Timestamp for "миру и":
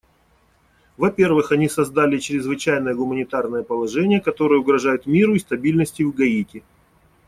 5.05-5.39